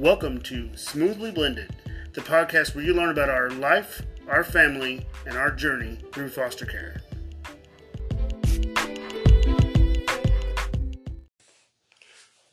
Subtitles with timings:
[0.00, 1.76] Welcome to Smoothly Blended,
[2.14, 4.00] the podcast where you learn about our life,
[4.30, 7.02] our family, and our journey through foster care.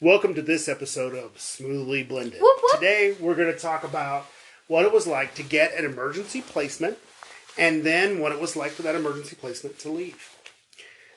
[0.01, 2.41] Welcome to this episode of Smoothly Blended.
[2.41, 2.81] Whoop, whoop.
[2.81, 4.25] Today we're going to talk about
[4.68, 6.97] what it was like to get an emergency placement
[7.57, 10.36] and then what it was like for that emergency placement to leave.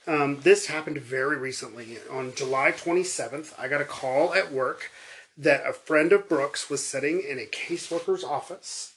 [0.06, 1.98] Um, this happened very recently.
[2.08, 4.92] On July 27th, I got a call at work
[5.38, 8.94] that a friend of Brooke's was sitting in a caseworker's office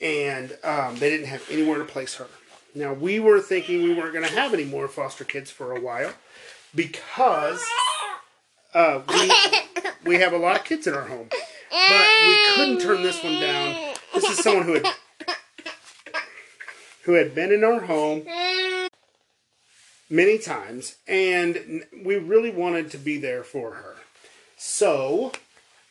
[0.00, 2.26] and um, they didn't have anywhere to place her.
[2.74, 5.80] Now, we were thinking we weren't going to have any more foster kids for a
[5.80, 6.12] while
[6.74, 7.62] because
[8.74, 9.32] uh, we,
[10.04, 11.28] we have a lot of kids in our home.
[11.30, 13.94] But we couldn't turn this one down.
[14.14, 14.86] This is someone who had
[17.04, 18.24] who had been in our home
[20.08, 23.96] many times, and we really wanted to be there for her.
[24.56, 25.32] So,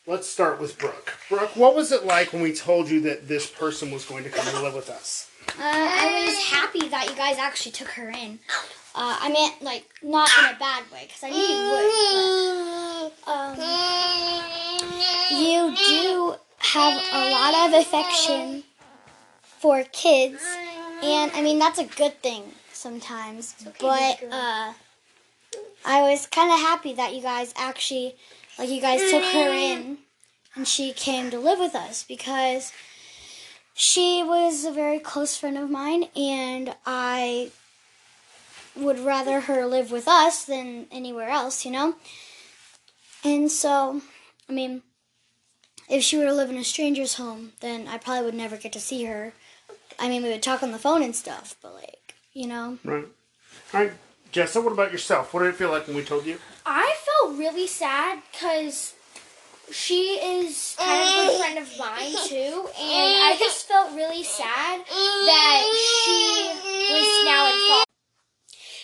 [0.06, 1.14] let's start with Brooke.
[1.28, 4.30] Brooke, what was it like when we told you that this person was going to
[4.30, 5.30] come and live with us?
[5.58, 8.38] Uh, I was happy that you guys actually took her in.
[8.94, 13.12] Uh, I meant, like, not in a bad way, because I knew you would.
[13.24, 13.56] But, um,
[15.40, 18.64] you do have a lot of affection
[19.42, 20.42] for kids,
[21.02, 23.54] and I mean, that's a good thing sometimes.
[23.80, 24.72] but, uh,
[25.84, 28.14] I was kind of happy that you guys actually,
[28.58, 29.54] like, you guys took her mm.
[29.54, 29.98] in
[30.54, 32.72] and she came to live with us because
[33.74, 37.50] she was a very close friend of mine, and I
[38.76, 41.94] would rather her live with us than anywhere else, you know?
[43.24, 44.02] And so,
[44.48, 44.82] I mean,
[45.88, 48.72] if she were to live in a stranger's home, then I probably would never get
[48.74, 49.32] to see her.
[49.98, 52.78] I mean, we would talk on the phone and stuff, but like, you know?
[52.84, 53.06] Right.
[53.72, 53.92] All right,
[54.32, 55.32] Jessa, what about yourself?
[55.32, 56.38] What did it feel like when we told you?
[57.32, 58.94] Really sad because
[59.70, 64.80] she is kind of a friend of mine too, and I just felt really sad
[64.86, 65.64] that
[66.04, 67.90] she was now in foster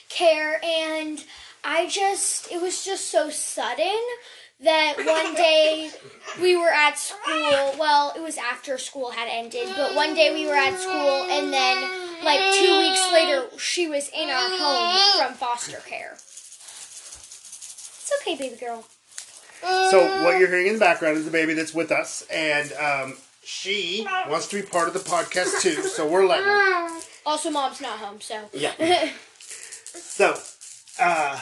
[0.09, 1.25] care, and
[1.63, 4.01] I just it was just so sudden
[4.61, 5.91] that one day
[6.41, 7.75] we were at school.
[7.79, 11.53] Well, it was after school had ended, but one day we were at school, and
[11.53, 11.83] then
[12.25, 16.17] like two weeks later, she was in our home from foster care.
[18.11, 18.85] It's okay, baby girl.
[19.91, 23.17] So what you're hearing in the background is the baby that's with us, and um,
[23.45, 25.83] she wants to be part of the podcast too.
[25.83, 27.01] So we're letting her.
[27.27, 28.49] Also, mom's not home, so.
[28.53, 29.11] Yeah.
[29.91, 30.37] So,
[31.01, 31.41] uh,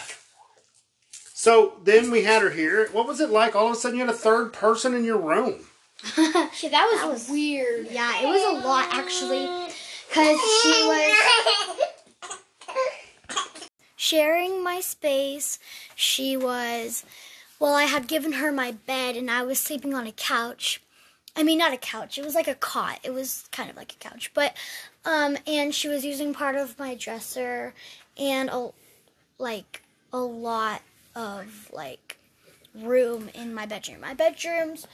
[1.32, 2.88] so then we had her here.
[2.92, 3.56] What was it like?
[3.56, 5.66] All of a sudden, you had a third person in your room.
[6.16, 7.88] Yeah, that was, weird.
[7.90, 9.46] Yeah, it was a lot actually,
[10.08, 11.76] because she was
[14.06, 15.58] sharing my space.
[15.94, 17.04] She was,
[17.58, 20.80] well, I had given her my bed and I was sleeping on a couch.
[21.34, 22.16] I mean, not a couch.
[22.16, 23.00] It was like a cot.
[23.02, 24.56] It was kind of like a couch, but
[25.04, 27.74] um, and she was using part of my dresser
[28.16, 28.70] and a
[29.38, 30.80] like a lot
[31.14, 32.16] of like
[32.74, 34.00] room in my bedroom.
[34.00, 34.86] My bedroom's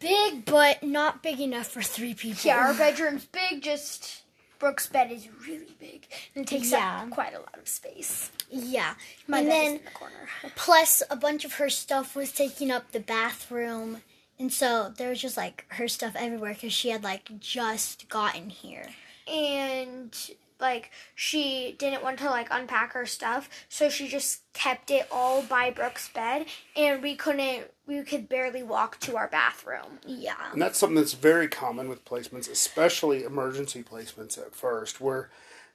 [0.00, 2.40] big, but not big enough for three people.
[2.44, 4.19] Yeah, our bedroom's big, just
[4.60, 7.00] Brooke's bed is really big and it takes Yeah.
[7.02, 8.30] up quite a lot of space.
[8.48, 8.94] Yeah,
[9.26, 10.28] My and bed is then in the corner.
[10.54, 14.02] plus a bunch of her stuff was taking up the bathroom,
[14.38, 18.50] and so there was just like her stuff everywhere because she had like just gotten
[18.50, 18.86] here.
[19.26, 20.14] And
[20.60, 25.42] like she didn't want to like unpack her stuff, so she just kept it all
[25.42, 27.70] by Brooke's bed, and we couldn't.
[27.86, 29.98] We could barely walk to our bathroom.
[30.06, 35.30] Yeah, And that's something that's very common with placements, especially emergency placements at first, where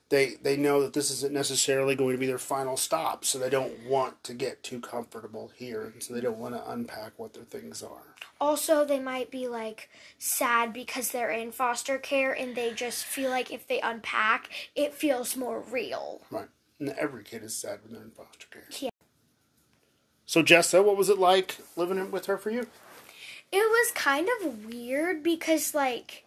[0.09, 3.49] they they know that this isn't necessarily going to be their final stop, so they
[3.49, 7.33] don't want to get too comfortable here, and so they don't want to unpack what
[7.33, 8.15] their things are.
[8.39, 9.89] Also, they might be like
[10.19, 14.94] sad because they're in foster care and they just feel like if they unpack, it
[14.94, 16.21] feels more real.
[16.29, 16.49] Right.
[16.79, 18.67] And every kid is sad when they're in foster care.
[18.79, 18.89] Yeah.
[20.25, 22.68] So Jessa, what was it like living in- with her for you?
[23.51, 26.25] It was kind of weird because like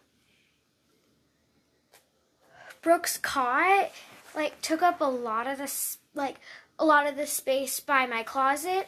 [2.81, 3.91] Brooke's cot
[4.35, 5.71] like took up a lot of the
[6.13, 6.37] like
[6.77, 8.87] a lot of the space by my closet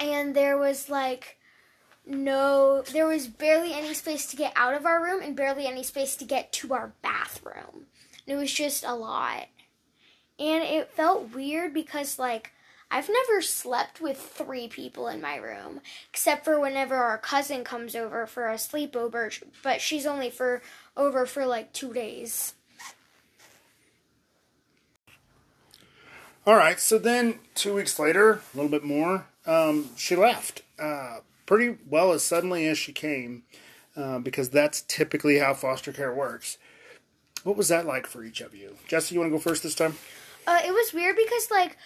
[0.00, 1.38] and there was like
[2.06, 5.82] no there was barely any space to get out of our room and barely any
[5.82, 7.86] space to get to our bathroom.
[8.26, 9.46] It was just a lot.
[10.38, 12.52] And it felt weird because like
[12.90, 15.80] I've never slept with three people in my room,
[16.10, 20.62] except for whenever our cousin comes over for a sleepover, but she's only for
[20.96, 22.54] over for like two days.
[26.46, 26.78] All right.
[26.78, 30.62] So then, two weeks later, a little bit more, um, she left.
[30.78, 33.44] Uh, pretty well as suddenly as she came,
[33.96, 36.58] uh, because that's typically how foster care works.
[37.44, 38.76] What was that like for each of you?
[38.88, 39.96] Jesse, you want to go first this time?
[40.46, 41.76] Uh, it was weird because like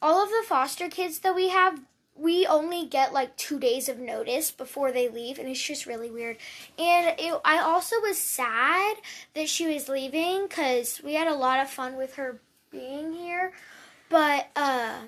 [0.00, 1.80] all of the foster kids that we have,
[2.16, 6.10] we only get like two days of notice before they leave, and it's just really
[6.10, 6.36] weird.
[6.78, 8.96] And it, I also was sad
[9.34, 13.52] that she was leaving because we had a lot of fun with her being here,
[14.08, 14.98] but uh,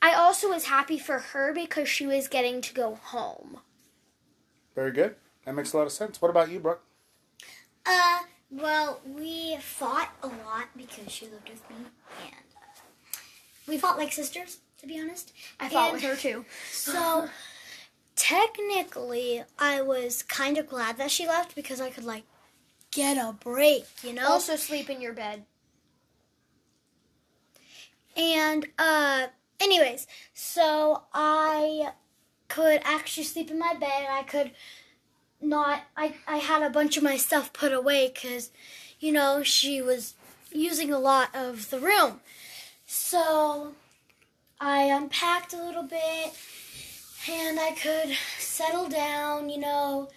[0.00, 3.58] I also was happy for her because she was getting to go home.
[4.74, 5.16] Very good.
[5.44, 6.20] That makes a lot of sense.
[6.20, 6.82] What about you, Brooke?
[7.84, 8.20] Uh,
[8.50, 11.76] well, we fought a lot because she lived with me,
[12.20, 12.80] and uh,
[13.66, 15.32] we fought like sisters, to be honest.
[15.58, 16.44] I fought And with her too.
[16.70, 17.28] So,
[18.14, 22.24] technically, I was kind of glad that she left because I could like
[22.92, 24.28] get a break, you know.
[24.28, 25.44] Also, sleep in your bed.
[28.16, 29.28] And uh
[29.60, 31.92] anyways, so I
[32.48, 34.06] could actually sleep in my bed.
[34.10, 34.52] I could
[35.40, 38.50] not I I had a bunch of my stuff put away cuz
[39.00, 40.14] you know, she was
[40.52, 42.20] using a lot of the room.
[42.86, 43.74] So
[44.60, 46.34] I unpacked a little bit
[47.28, 50.08] and I could settle down, you know,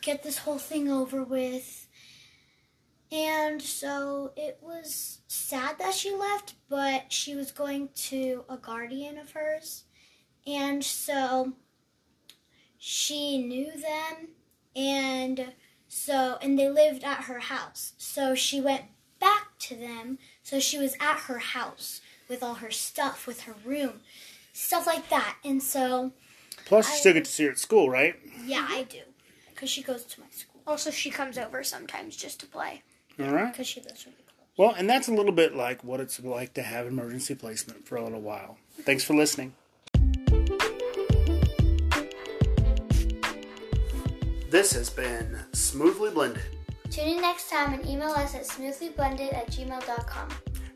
[0.00, 1.86] get this whole thing over with.
[3.10, 9.16] And so it was sad that she left, but she was going to a guardian
[9.16, 9.84] of hers.
[10.46, 11.54] And so
[12.76, 14.28] she knew them
[14.76, 15.52] and
[15.88, 17.94] so and they lived at her house.
[17.96, 18.84] So she went
[19.20, 20.18] back to them.
[20.42, 24.00] So she was at her house with all her stuff, with her room,
[24.52, 25.36] stuff like that.
[25.42, 26.12] And so
[26.66, 28.16] Plus, you still get to see her at school, right?
[28.44, 28.90] yeah, I mm-hmm.
[28.90, 29.00] do.
[29.54, 32.82] Cuz she goes to my school Also, she comes over sometimes just to play.
[33.18, 33.54] All right.
[33.54, 34.21] cuz she lives really close.
[34.56, 37.96] Well, and that's a little bit like what it's like to have emergency placement for
[37.96, 38.58] a little while.
[38.82, 39.54] Thanks for listening.
[44.50, 46.42] This has been Smoothly Blended.
[46.90, 50.28] Tune in next time and email us at smoothlyblended at gmail.com.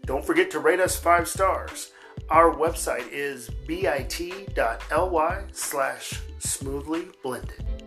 [0.07, 1.93] Don't forget to rate us five stars.
[2.31, 7.86] Our website is bit.ly slash smoothly blended.